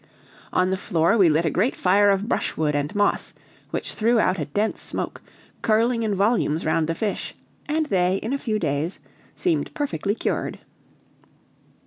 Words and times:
On 0.51 0.71
the 0.71 0.77
floor 0.77 1.15
we 1.15 1.29
lit 1.29 1.45
a 1.45 1.51
great 1.51 1.75
fire 1.75 2.09
of 2.09 2.27
brushwood 2.27 2.73
and 2.73 2.95
moss, 2.95 3.35
which 3.69 3.93
threw 3.93 4.17
out 4.19 4.39
a 4.39 4.45
dense 4.45 4.81
smoke, 4.81 5.21
curling 5.61 6.01
in 6.01 6.15
volumes 6.15 6.65
round 6.65 6.87
the 6.87 6.95
fish, 6.95 7.35
and 7.69 7.85
they 7.85 8.15
in 8.17 8.33
a 8.33 8.39
few 8.39 8.57
days 8.57 8.99
seemed 9.35 9.71
perfectly 9.75 10.15
cured. 10.15 10.57